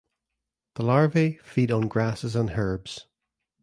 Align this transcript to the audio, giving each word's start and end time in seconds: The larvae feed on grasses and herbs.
The 0.77 0.83
larvae 0.83 1.37
feed 1.43 1.69
on 1.69 1.87
grasses 1.87 2.35
and 2.35 2.49
herbs. 2.57 3.05